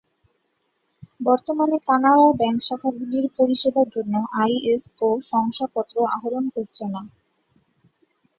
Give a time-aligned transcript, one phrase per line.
[1.19, 7.01] বর্তমানে কানাড়া ব্যাঙ্ক শাখাগুলির পরিষেবার জন্য আইএসও শংসাপত্র আহরণ করছে না।